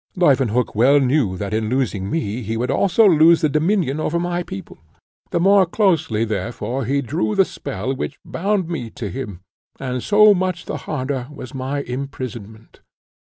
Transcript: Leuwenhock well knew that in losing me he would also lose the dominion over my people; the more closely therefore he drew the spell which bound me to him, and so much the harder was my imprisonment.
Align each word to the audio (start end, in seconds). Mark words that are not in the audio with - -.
Leuwenhock 0.15 0.73
well 0.73 0.99
knew 0.99 1.37
that 1.37 1.53
in 1.53 1.69
losing 1.69 2.09
me 2.09 2.41
he 2.41 2.57
would 2.57 2.71
also 2.71 3.05
lose 3.07 3.41
the 3.41 3.47
dominion 3.49 3.99
over 3.99 4.17
my 4.19 4.41
people; 4.41 4.79
the 5.29 5.39
more 5.39 5.63
closely 5.63 6.25
therefore 6.25 6.85
he 6.85 7.03
drew 7.03 7.35
the 7.35 7.45
spell 7.45 7.95
which 7.95 8.17
bound 8.25 8.67
me 8.67 8.89
to 8.89 9.11
him, 9.11 9.41
and 9.79 10.01
so 10.01 10.33
much 10.33 10.65
the 10.65 10.77
harder 10.89 11.27
was 11.29 11.53
my 11.53 11.81
imprisonment. 11.83 12.81